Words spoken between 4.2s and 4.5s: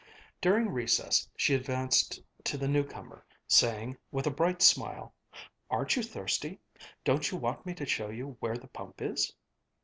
a